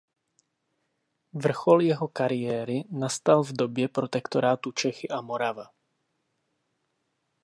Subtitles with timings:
[1.33, 5.65] Vrchol jeho kariéry nastal v době Protektorátu Čechy a Morava.